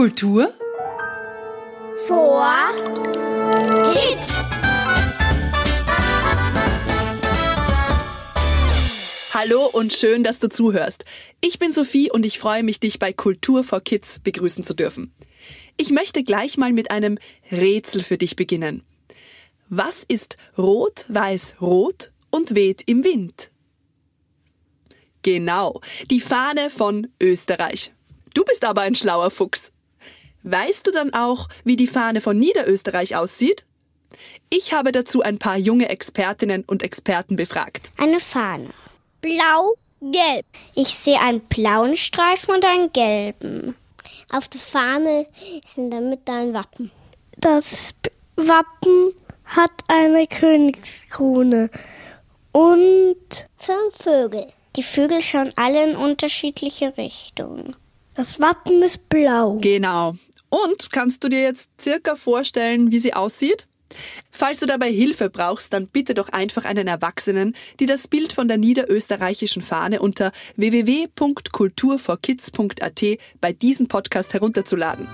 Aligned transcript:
Kultur 0.00 0.50
vor 2.06 2.74
Kids. 3.92 4.34
Hallo 9.34 9.66
und 9.66 9.92
schön, 9.92 10.24
dass 10.24 10.38
du 10.38 10.48
zuhörst. 10.48 11.04
Ich 11.42 11.58
bin 11.58 11.74
Sophie 11.74 12.10
und 12.10 12.24
ich 12.24 12.38
freue 12.38 12.62
mich, 12.62 12.80
dich 12.80 12.98
bei 12.98 13.12
Kultur 13.12 13.62
for 13.62 13.82
Kids 13.82 14.20
begrüßen 14.20 14.64
zu 14.64 14.72
dürfen. 14.72 15.12
Ich 15.76 15.90
möchte 15.90 16.24
gleich 16.24 16.56
mal 16.56 16.72
mit 16.72 16.90
einem 16.90 17.18
Rätsel 17.52 18.02
für 18.02 18.16
dich 18.16 18.36
beginnen. 18.36 18.82
Was 19.68 20.04
ist 20.08 20.38
rot, 20.56 21.04
weiß, 21.08 21.56
rot 21.60 22.10
und 22.30 22.54
weht 22.54 22.88
im 22.88 23.04
Wind? 23.04 23.50
Genau, 25.20 25.82
die 26.10 26.22
Fahne 26.22 26.70
von 26.70 27.08
Österreich. 27.20 27.92
Du 28.32 28.46
bist 28.46 28.64
aber 28.64 28.80
ein 28.80 28.94
schlauer 28.94 29.30
Fuchs. 29.30 29.72
Weißt 30.42 30.86
du 30.86 30.90
dann 30.90 31.12
auch, 31.12 31.48
wie 31.64 31.76
die 31.76 31.86
Fahne 31.86 32.20
von 32.20 32.38
Niederösterreich 32.38 33.16
aussieht? 33.16 33.66
Ich 34.48 34.72
habe 34.72 34.92
dazu 34.92 35.22
ein 35.22 35.38
paar 35.38 35.56
junge 35.56 35.88
Expertinnen 35.88 36.64
und 36.66 36.82
Experten 36.82 37.36
befragt. 37.36 37.92
Eine 37.98 38.20
Fahne. 38.20 38.70
Blau, 39.20 39.76
gelb. 40.00 40.46
Ich 40.74 40.88
sehe 40.88 41.20
einen 41.20 41.40
blauen 41.40 41.96
Streifen 41.96 42.54
und 42.54 42.64
einen 42.64 42.92
gelben. 42.92 43.76
Auf 44.32 44.48
der 44.48 44.60
Fahne 44.60 45.26
ist 45.62 45.78
in 45.78 45.90
der 45.90 46.00
Mitte 46.00 46.32
ein 46.32 46.54
Wappen. 46.54 46.90
Das 47.36 47.94
Wappen 48.36 49.12
hat 49.44 49.72
eine 49.88 50.26
Königskrone 50.26 51.70
und 52.52 53.48
fünf 53.56 53.96
Vögel. 53.96 54.46
Die 54.76 54.82
Vögel 54.82 55.20
schauen 55.20 55.52
alle 55.56 55.90
in 55.90 55.96
unterschiedliche 55.96 56.96
Richtungen. 56.96 57.76
Das 58.14 58.40
Wappen 58.40 58.82
ist 58.82 59.08
blau. 59.08 59.58
Genau. 59.60 60.14
Und 60.50 60.92
kannst 60.92 61.24
du 61.24 61.28
dir 61.28 61.40
jetzt 61.40 61.70
circa 61.80 62.16
vorstellen, 62.16 62.90
wie 62.90 62.98
sie 62.98 63.14
aussieht? 63.14 63.66
Falls 64.30 64.60
du 64.60 64.66
dabei 64.66 64.92
Hilfe 64.92 65.30
brauchst, 65.30 65.72
dann 65.72 65.88
bitte 65.88 66.12
doch 66.14 66.28
einfach 66.28 66.64
einen 66.64 66.86
Erwachsenen, 66.86 67.56
die 67.80 67.86
das 67.86 68.06
Bild 68.08 68.32
von 68.32 68.46
der 68.48 68.58
niederösterreichischen 68.58 69.62
Fahne 69.62 70.00
unter 70.00 70.32
www.kulturforkids.at 70.56 73.04
bei 73.40 73.52
diesem 73.52 73.88
Podcast 73.88 74.34
herunterzuladen. 74.34 75.08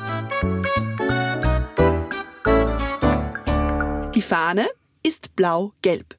Die 4.14 4.22
Fahne 4.22 4.68
ist 5.02 5.34
blau-gelb. 5.36 6.16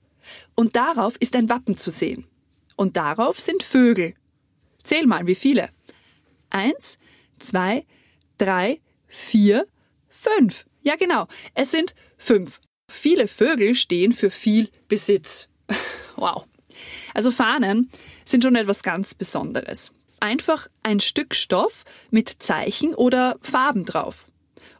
Und 0.55 0.75
darauf 0.75 1.15
ist 1.19 1.35
ein 1.35 1.49
Wappen 1.49 1.77
zu 1.77 1.91
sehen. 1.91 2.25
Und 2.75 2.97
darauf 2.97 3.39
sind 3.39 3.61
Vögel. 3.63 4.13
Zähl 4.83 5.07
mal, 5.07 5.25
wie 5.25 5.35
viele? 5.35 5.69
Eins, 6.49 6.99
zwei, 7.39 7.85
drei, 8.37 8.81
vier, 9.07 9.67
fünf. 10.09 10.65
Ja, 10.81 10.95
genau. 10.95 11.27
Es 11.53 11.71
sind 11.71 11.95
fünf. 12.17 12.59
Viele 12.89 13.27
Vögel 13.27 13.75
stehen 13.75 14.13
für 14.13 14.29
viel 14.29 14.69
Besitz. 14.87 15.49
Wow. 16.19 16.45
Also 17.13 17.29
Fahnen 17.29 17.91
sind 18.25 18.43
schon 18.43 18.55
etwas 18.55 18.81
ganz 18.81 19.13
Besonderes. 19.13 19.93
Einfach 20.19 20.67
ein 20.81 20.99
Stück 20.99 21.35
Stoff 21.35 21.83
mit 22.09 22.37
Zeichen 22.39 22.95
oder 22.95 23.37
Farben 23.43 23.85
drauf. 23.85 24.25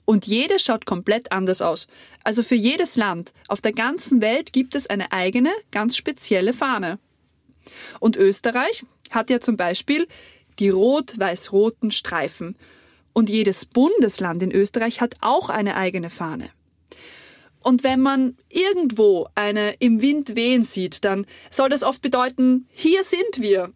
Und 0.06 0.26
jede 0.26 0.58
schaut 0.58 0.86
komplett 0.86 1.32
anders 1.32 1.62
aus. 1.62 1.86
Also 2.24 2.42
für 2.42 2.56
jedes 2.56 2.96
Land 2.96 3.34
auf 3.50 3.62
der 3.62 3.74
ganzen 3.74 4.22
Welt 4.22 4.52
gibt 4.52 4.74
es 4.74 4.88
eine 4.88 5.12
eigene, 5.12 5.52
ganz 5.70 5.96
spezielle 5.96 6.54
Fahne. 6.54 6.98
Und 8.00 8.16
Österreich 8.16 8.86
hat 9.12 9.30
ja 9.30 9.40
zum 9.40 9.58
Beispiel 9.58 10.08
die 10.60 10.70
rot-weiß-roten 10.70 11.92
Streifen. 11.92 12.56
Und 13.18 13.32
jedes 13.32 13.66
Bundesland 13.66 14.44
in 14.44 14.52
Österreich 14.52 15.02
hat 15.02 15.16
auch 15.22 15.50
eine 15.50 15.76
eigene 15.76 16.12
Fahne. 16.12 16.52
Und 17.64 17.84
wenn 17.84 18.00
man 18.00 18.38
irgendwo 18.48 19.28
eine 19.34 19.74
im 19.80 20.04
Wind 20.04 20.36
wehen 20.36 20.64
sieht, 20.64 21.04
dann 21.04 21.26
soll 21.50 21.70
das 21.70 21.82
oft 21.82 22.04
bedeuten, 22.04 22.68
hier 22.70 23.04
sind 23.04 23.42
wir. 23.42 23.74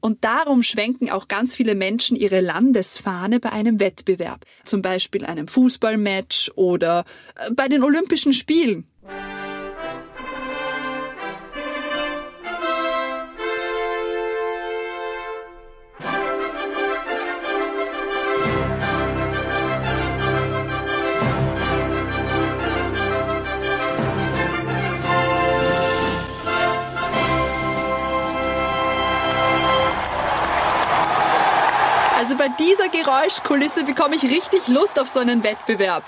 Und 0.00 0.24
darum 0.24 0.62
schwenken 0.62 1.10
auch 1.10 1.26
ganz 1.26 1.56
viele 1.56 1.74
Menschen 1.74 2.18
ihre 2.18 2.42
Landesfahne 2.42 3.40
bei 3.40 3.50
einem 3.50 3.80
Wettbewerb, 3.80 4.44
zum 4.62 4.82
Beispiel 4.82 5.24
einem 5.24 5.48
Fußballmatch 5.48 6.50
oder 6.56 7.06
äh, 7.36 7.50
bei 7.50 7.68
den 7.68 7.82
Olympischen 7.82 8.34
Spielen. 8.34 8.86
Also 32.22 32.36
bei 32.36 32.46
dieser 32.50 32.88
Geräuschkulisse 32.88 33.82
bekomme 33.82 34.14
ich 34.14 34.22
richtig 34.22 34.68
Lust 34.68 35.00
auf 35.00 35.08
so 35.08 35.18
einen 35.18 35.42
Wettbewerb. 35.42 36.04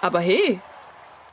Aber 0.00 0.20
hey, 0.20 0.60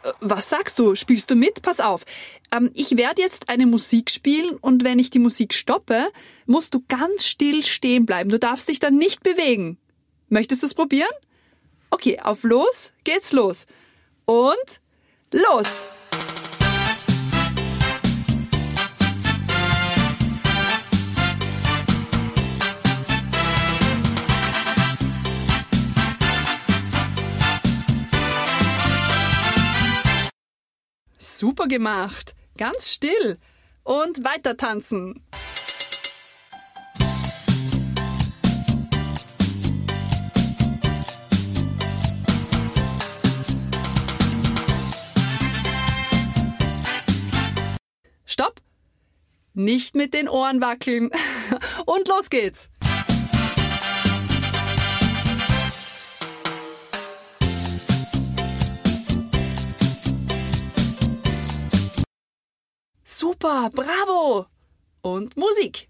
äh, 0.01 0.11
was 0.21 0.49
sagst 0.49 0.79
du? 0.79 0.95
Spielst 0.95 1.29
du 1.29 1.35
mit? 1.35 1.61
Pass 1.61 1.79
auf. 1.79 2.03
Ähm, 2.51 2.71
ich 2.73 2.97
werde 2.97 3.21
jetzt 3.21 3.47
eine 3.47 3.67
Musik 3.67 4.09
spielen 4.09 4.57
und 4.59 4.83
wenn 4.83 4.97
ich 4.97 5.11
die 5.11 5.19
Musik 5.19 5.53
stoppe, 5.53 6.07
musst 6.47 6.73
du 6.73 6.83
ganz 6.87 7.27
still 7.27 7.63
stehen 7.63 8.07
bleiben. 8.07 8.31
Du 8.31 8.39
darfst 8.39 8.69
dich 8.69 8.79
dann 8.79 8.95
nicht 8.95 9.21
bewegen. 9.21 9.77
Möchtest 10.29 10.63
du 10.63 10.65
es 10.65 10.73
probieren? 10.73 11.13
Okay, 11.91 12.19
auf 12.19 12.41
los 12.41 12.91
geht's 13.03 13.33
los. 13.33 13.67
Und 14.25 14.81
los! 15.31 15.89
Super 31.37 31.67
gemacht. 31.67 32.33
Ganz 32.57 32.89
still. 32.89 33.37
Und 33.83 34.23
weiter 34.23 34.55
tanzen. 34.55 35.21
Stopp. 48.23 48.61
Nicht 49.53 49.95
mit 49.95 50.13
den 50.13 50.29
Ohren 50.29 50.61
wackeln. 50.61 51.11
Und 51.85 52.07
los 52.07 52.29
geht's. 52.29 52.69
Super, 63.17 63.69
bravo! 63.73 64.45
Und 65.01 65.37
Musik. 65.37 65.87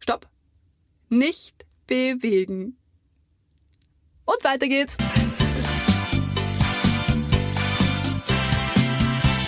Stopp. 0.00 0.26
Nicht 1.10 1.64
bewegen. 1.86 2.76
Und 4.24 4.42
weiter 4.42 4.66
geht's. 4.66 4.96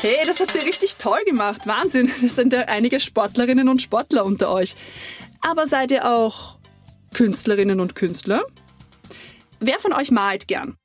Hey, 0.00 0.14
das 0.24 0.38
habt 0.38 0.54
ihr 0.54 0.62
richtig 0.62 0.94
toll 0.98 1.24
gemacht. 1.24 1.66
Wahnsinn. 1.66 2.08
Das 2.22 2.36
sind 2.36 2.52
ja 2.52 2.60
einige 2.66 3.00
Sportlerinnen 3.00 3.68
und 3.68 3.82
Sportler 3.82 4.24
unter 4.24 4.52
euch. 4.52 4.76
Aber 5.40 5.66
seid 5.66 5.90
ihr 5.90 6.08
auch 6.08 6.58
Künstlerinnen 7.12 7.80
und 7.80 7.96
Künstler? 7.96 8.44
Wer 9.62 9.78
von 9.78 9.92
euch 9.92 10.10
malt 10.10 10.48
gern? 10.48 10.76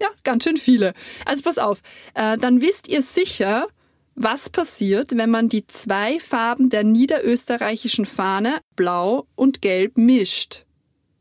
Ja, 0.00 0.08
ganz 0.22 0.44
schön 0.44 0.56
viele. 0.56 0.94
Also 1.24 1.42
pass 1.42 1.58
auf, 1.58 1.80
äh, 2.14 2.38
dann 2.38 2.60
wisst 2.60 2.88
ihr 2.88 3.02
sicher, 3.02 3.68
was 4.14 4.50
passiert, 4.50 5.16
wenn 5.16 5.30
man 5.30 5.48
die 5.48 5.66
zwei 5.66 6.20
Farben 6.20 6.68
der 6.68 6.84
niederösterreichischen 6.84 8.04
Fahne, 8.04 8.60
blau 8.76 9.26
und 9.34 9.62
gelb, 9.62 9.96
mischt. 9.96 10.66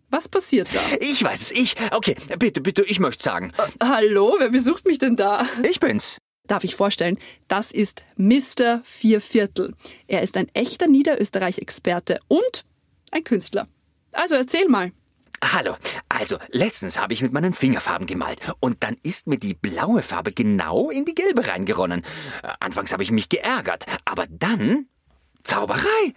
Was 0.10 0.28
passiert 0.28 0.74
da? 0.74 0.82
Ich 1.00 1.24
weiß 1.24 1.44
es, 1.44 1.52
ich. 1.52 1.76
Okay, 1.92 2.16
bitte, 2.40 2.62
bitte, 2.62 2.84
ich 2.84 3.00
möchte 3.00 3.24
sagen. 3.24 3.54
Äh, 3.58 3.86
hallo, 3.86 4.36
wer 4.40 4.50
besucht 4.50 4.86
mich 4.86 4.98
denn 4.98 5.16
da? 5.16 5.48
Ich 5.64 5.80
bin's. 5.80 6.18
Darf 6.48 6.64
ich 6.64 6.76
vorstellen, 6.76 7.20
das 7.48 7.72
ist 7.72 8.04
Mr. 8.18 8.82
Vierviertel. 8.84 9.76
Er 10.08 10.24
ist 10.24 10.36
ein 10.36 10.50
echter 10.54 10.88
Niederösterreich-Experte 10.88 12.20
und 12.28 12.64
ein 13.12 13.24
Künstler. 13.24 13.68
Also 14.14 14.36
erzähl 14.36 14.68
mal. 14.68 14.92
Hallo. 15.44 15.76
Also, 16.10 16.38
letztens 16.50 17.00
habe 17.00 17.14
ich 17.14 17.22
mit 17.22 17.32
meinen 17.32 17.54
Fingerfarben 17.54 18.08
gemalt 18.08 18.40
und 18.60 18.84
dann 18.84 18.98
ist 19.04 19.28
mir 19.28 19.38
die 19.38 19.54
blaue 19.54 20.02
Farbe 20.02 20.32
genau 20.32 20.90
in 20.90 21.06
die 21.06 21.16
gelbe 21.16 21.48
reingeronnen. 21.48 22.04
Äh, 22.44 22.54
Anfangs 22.60 22.92
habe 22.92 23.04
ich 23.04 23.12
mich 23.12 23.30
geärgert, 23.30 23.86
aber 24.06 24.28
dann 24.30 24.88
Zauberei. 25.44 26.14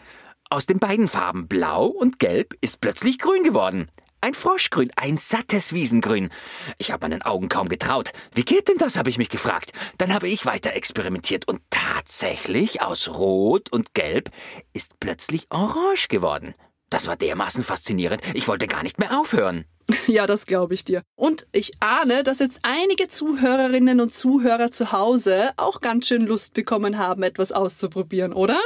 Aus 0.51 0.67
den 0.67 0.79
beiden 0.79 1.09
Farben 1.09 1.49
blau 1.49 1.87
und 1.87 2.19
gelb 2.19 2.55
ist 2.61 2.81
plötzlich 2.81 3.19
grün 3.19 3.43
geworden. 3.45 3.91
Ein 4.21 4.35
Froschgrün, 4.35 4.93
ein 4.97 5.17
sattes 5.19 5.73
Wiesengrün. 5.73 6.31
Ich 6.79 6.93
habe 6.93 7.09
meinen 7.09 7.23
Augen 7.23 7.49
kaum 7.49 7.69
getraut. 7.69 8.13
Wie 8.35 8.45
geht 8.45 8.69
denn 8.69 8.79
das, 8.79 8.97
habe 8.97 9.11
ich 9.11 9.19
mich 9.19 9.31
gefragt. 9.31 9.73
Dann 9.99 10.13
habe 10.13 10.29
ich 10.29 10.47
weiter 10.47 10.75
experimentiert 10.75 11.49
und 11.49 11.61
tatsächlich 11.71 12.83
aus 12.83 13.09
Rot 13.09 13.73
und 13.73 13.95
Gelb 13.95 14.31
ist 14.75 15.01
plötzlich 15.01 15.47
Orange 15.51 16.09
geworden. 16.09 16.55
Das 16.93 17.07
war 17.07 17.17
dermaßen 17.17 17.65
faszinierend, 17.65 18.21
ich 18.35 18.47
wollte 18.49 18.67
gar 18.67 18.83
nicht 18.83 18.99
mehr 18.99 19.19
aufhören. 19.19 19.65
Ja, 20.07 20.27
das 20.27 20.47
glaube 20.47 20.75
ich 20.75 20.85
dir. 20.85 21.03
Und 21.17 21.47
ich 21.53 21.73
ahne, 21.81 22.23
dass 22.23 22.39
jetzt 22.39 22.61
einige 22.63 23.09
Zuhörerinnen 23.09 24.01
und 24.01 24.15
Zuhörer 24.15 24.71
zu 24.71 24.93
Hause 24.93 25.53
auch 25.57 25.81
ganz 25.81 26.07
schön 26.07 26.27
Lust 26.27 26.55
bekommen 26.55 26.99
haben, 26.99 27.23
etwas 27.23 27.51
auszuprobieren, 27.51 28.33
oder? 28.33 28.61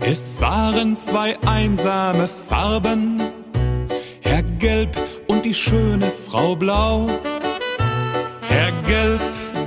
Es 0.00 0.40
waren 0.40 0.96
zwei 0.96 1.36
einsame 1.46 2.28
Farben, 2.28 3.22
Herr 4.22 4.42
Gelb 4.42 4.96
und 5.28 5.44
die 5.44 5.54
schöne 5.54 6.10
Frau 6.10 6.56
Blau. 6.56 7.10
Herr 8.48 8.72
Gelb 8.82 9.20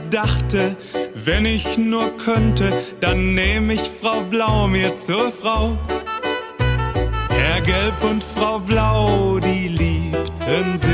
dachte, 0.10 0.76
wenn 1.14 1.46
ich 1.46 1.78
nur 1.78 2.16
könnte, 2.18 2.72
dann 3.00 3.34
nehme 3.34 3.74
ich 3.74 3.82
Frau 3.82 4.22
Blau 4.22 4.68
mir 4.68 4.96
zur 4.96 5.32
Frau. 5.32 5.78
Herr 7.30 7.62
Gelb 7.62 8.04
und 8.10 8.24
Frau 8.24 8.60
Blau, 8.60 9.40
die 9.40 9.68
liebten 9.68 10.78
sich. 10.78 10.90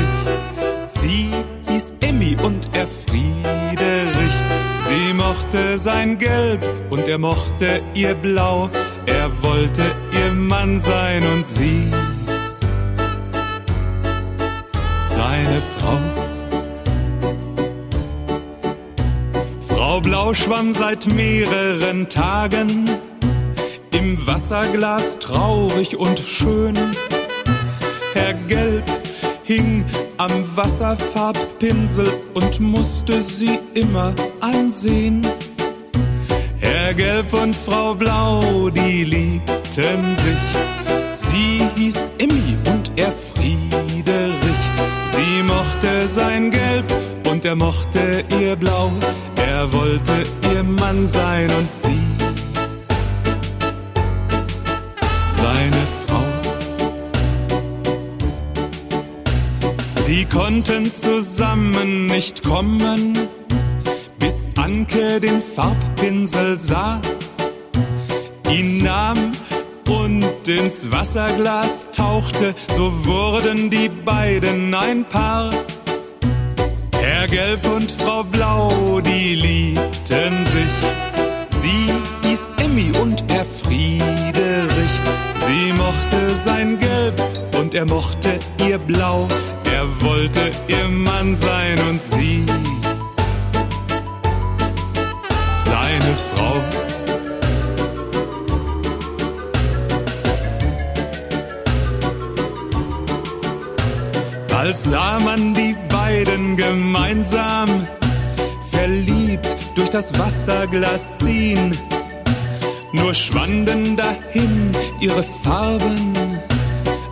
Sie 0.86 1.30
hieß 1.68 1.94
Emmy 2.00 2.36
und 2.42 2.68
er 2.74 2.86
Friederich. 2.86 4.36
Sie 4.80 5.12
mochte 5.14 5.78
sein 5.78 6.18
Gelb 6.18 6.64
und 6.90 7.08
er 7.08 7.18
mochte 7.18 7.82
ihr 7.94 8.14
Blau. 8.14 8.70
Er 9.06 9.30
wollte 9.42 9.82
ihr 10.12 10.32
Mann 10.32 10.78
sein 10.80 11.22
und 11.34 11.46
sie 11.46 11.92
seine 15.08 15.62
Frau. 15.78 16.25
Frau 20.06 20.12
Blau 20.12 20.34
schwamm 20.34 20.72
seit 20.72 21.04
mehreren 21.14 22.08
Tagen 22.08 22.88
im 23.90 24.24
Wasserglas 24.24 25.18
traurig 25.18 25.96
und 25.96 26.20
schön. 26.20 26.76
Herr 28.14 28.34
Gelb 28.46 28.84
hing 29.42 29.84
am 30.16 30.30
Wasserfarbpinsel 30.54 32.06
und 32.34 32.60
musste 32.60 33.20
sie 33.20 33.58
immer 33.74 34.14
ansehen. 34.40 35.26
Herr 36.60 36.94
Gelb 36.94 37.32
und 37.32 37.56
Frau 37.56 37.92
Blau, 37.96 38.70
die 38.70 39.02
liebten 39.02 40.04
sich. 40.22 41.14
Sie 41.14 41.62
hieß 41.74 42.08
Emmy 42.18 42.56
und 42.66 42.92
er 42.94 43.10
Friederich. 43.10 44.62
Sie 45.06 45.42
mochte 45.42 46.06
sein 46.06 46.52
Gelb 46.52 46.84
und 47.28 47.44
er 47.44 47.56
mochte 47.56 48.24
ihr 48.40 48.54
Blau. 48.54 48.92
Er 49.58 49.72
wollte 49.72 50.22
ihr 50.52 50.62
Mann 50.62 51.08
sein 51.08 51.50
und 51.50 51.72
sie 51.72 51.98
seine 55.30 55.82
Frau. 56.04 56.26
Sie 60.04 60.26
konnten 60.26 60.92
zusammen 60.92 62.04
nicht 62.04 62.42
kommen, 62.42 63.18
bis 64.18 64.46
Anke 64.56 65.20
den 65.20 65.40
Farbpinsel 65.40 66.60
sah, 66.60 67.00
ihn 68.50 68.84
nahm 68.84 69.32
und 69.88 70.46
ins 70.46 70.92
Wasserglas 70.92 71.88
tauchte, 71.92 72.54
so 72.76 72.92
wurden 73.06 73.70
die 73.70 73.88
beiden 73.88 74.74
ein 74.74 75.06
Paar. 75.06 75.50
Herr 77.26 77.56
Gelb 77.56 77.66
und 77.74 77.90
Frau 77.90 78.22
Blau, 78.22 79.00
die 79.00 79.34
liebten 79.34 80.46
sich. 80.46 81.60
Sie 81.60 81.90
hieß 82.22 82.50
Emmy 82.62 82.92
und 83.02 83.24
er 83.32 83.44
Friederich. 83.44 84.96
Sie 85.34 85.72
mochte 85.72 86.34
sein 86.44 86.78
Gelb 86.78 87.20
und 87.58 87.74
er 87.74 87.84
mochte 87.86 88.38
ihr 88.64 88.78
Blau. 88.78 89.26
Er 89.72 89.88
wollte 90.02 90.52
ihr 90.68 90.88
Mann 90.88 91.34
sein 91.34 91.76
und 91.90 92.04
sie 92.04 92.46
seine 95.64 96.14
Frau. 96.32 96.75
Bald 104.56 104.76
sah 104.82 105.20
man 105.20 105.52
die 105.52 105.76
beiden 105.90 106.56
gemeinsam 106.56 107.68
verliebt 108.70 109.54
durch 109.74 109.90
das 109.90 110.18
Wasserglas 110.18 111.18
ziehen. 111.18 111.76
Nur 112.90 113.12
schwanden 113.12 113.98
dahin 113.98 114.72
ihre 114.98 115.22
Farben. 115.22 116.14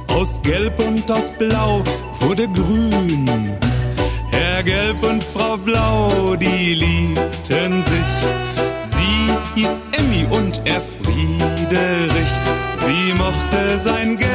Aus 0.09 0.41
Gelb 0.41 0.79
und 0.79 1.11
aus 1.11 1.31
Blau 1.33 1.85
wurde 2.21 2.49
grün. 2.49 3.29
Herr 4.31 4.63
Gelb 4.63 5.03
und 5.03 5.23
Frau 5.23 5.59
Blau, 5.59 6.37
die 6.37 6.73
liebten 6.73 7.73
sich. 7.91 8.11
Sie 8.95 9.61
hieß 9.61 9.83
Emmy 9.99 10.25
und 10.31 10.63
er 10.65 10.81
Friederich. 10.81 12.35
Sie 12.77 13.13
mochte 13.19 13.77
sein 13.77 14.17
Gelb 14.17 14.35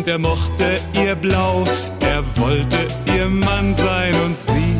und 0.00 0.08
er 0.08 0.18
mochte 0.18 0.80
ihr 0.94 1.14
Blau. 1.14 1.62
Er 2.00 2.24
wollte 2.38 2.86
ihr 3.14 3.26
Mann 3.26 3.74
sein 3.74 4.14
und 4.24 4.34
sie 4.40 4.74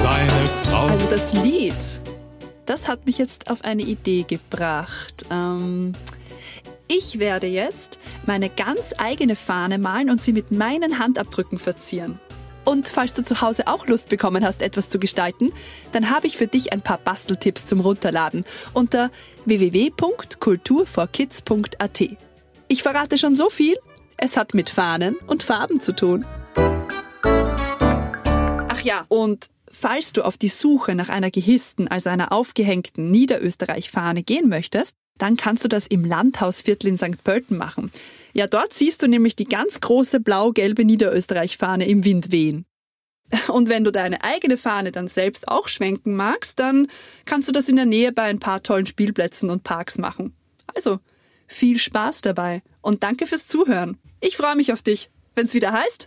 seine 0.00 0.48
Frau. 0.64 0.86
Also 0.86 1.10
das 1.10 1.34
Lied, 1.34 1.74
das 2.64 2.88
hat 2.88 3.04
mich 3.04 3.18
jetzt 3.18 3.50
auf 3.50 3.62
eine 3.62 3.82
Idee 3.82 4.22
gebracht. 4.22 5.26
Ähm, 5.30 5.92
ich 6.88 7.18
werde 7.18 7.46
jetzt 7.46 7.98
meine 8.24 8.48
ganz 8.48 8.94
eigene 8.96 9.36
Fahne 9.36 9.76
malen 9.76 10.08
und 10.08 10.22
sie 10.22 10.32
mit 10.32 10.50
meinen 10.50 10.98
Handabdrücken 10.98 11.58
verzieren. 11.58 12.18
Und 12.64 12.88
falls 12.88 13.14
du 13.14 13.24
zu 13.24 13.40
Hause 13.40 13.66
auch 13.66 13.86
Lust 13.86 14.08
bekommen 14.08 14.44
hast, 14.44 14.62
etwas 14.62 14.88
zu 14.88 14.98
gestalten, 14.98 15.52
dann 15.92 16.10
habe 16.10 16.26
ich 16.26 16.36
für 16.36 16.46
dich 16.46 16.72
ein 16.72 16.82
paar 16.82 16.98
Basteltipps 16.98 17.66
zum 17.66 17.80
Runterladen 17.80 18.44
unter 18.72 19.10
www.kulturforkids.at. 19.44 22.02
Ich 22.68 22.82
verrate 22.82 23.18
schon 23.18 23.36
so 23.36 23.50
viel, 23.50 23.76
es 24.16 24.36
hat 24.36 24.54
mit 24.54 24.70
Fahnen 24.70 25.16
und 25.26 25.42
Farben 25.42 25.80
zu 25.80 25.92
tun. 25.92 26.24
Ach 28.68 28.80
ja, 28.82 29.04
und 29.08 29.46
falls 29.70 30.12
du 30.12 30.22
auf 30.22 30.38
die 30.38 30.48
Suche 30.48 30.94
nach 30.94 31.08
einer 31.08 31.30
gehissten, 31.30 31.88
also 31.88 32.10
einer 32.10 32.32
aufgehängten 32.32 33.10
Niederösterreich-Fahne 33.10 34.22
gehen 34.22 34.48
möchtest, 34.48 34.96
dann 35.18 35.36
kannst 35.36 35.64
du 35.64 35.68
das 35.68 35.86
im 35.86 36.04
Landhausviertel 36.04 36.88
in 36.88 36.98
St. 36.98 37.24
Pölten 37.24 37.58
machen. 37.58 37.90
Ja, 38.32 38.46
dort 38.46 38.72
siehst 38.72 39.02
du 39.02 39.08
nämlich 39.08 39.36
die 39.36 39.44
ganz 39.44 39.80
große 39.80 40.20
blau-gelbe 40.20 40.84
Niederösterreich-Fahne 40.84 41.86
im 41.86 42.04
Wind 42.04 42.32
wehen. 42.32 42.64
Und 43.48 43.68
wenn 43.68 43.84
du 43.84 43.92
deine 43.92 44.22
eigene 44.24 44.56
Fahne 44.56 44.92
dann 44.92 45.08
selbst 45.08 45.48
auch 45.48 45.68
schwenken 45.68 46.16
magst, 46.16 46.58
dann 46.58 46.88
kannst 47.24 47.48
du 47.48 47.52
das 47.52 47.68
in 47.68 47.76
der 47.76 47.86
Nähe 47.86 48.12
bei 48.12 48.24
ein 48.24 48.40
paar 48.40 48.62
tollen 48.62 48.86
Spielplätzen 48.86 49.50
und 49.50 49.64
Parks 49.64 49.98
machen. 49.98 50.34
Also, 50.74 50.98
viel 51.46 51.78
Spaß 51.78 52.22
dabei 52.22 52.62
und 52.80 53.02
danke 53.02 53.26
fürs 53.26 53.46
Zuhören. 53.46 53.98
Ich 54.20 54.36
freue 54.36 54.56
mich 54.56 54.72
auf 54.72 54.82
dich, 54.82 55.10
wenn 55.34 55.46
es 55.46 55.54
wieder 55.54 55.72
heißt. 55.72 56.06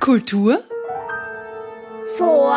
Kultur 0.00 0.64
Vor 2.16 2.52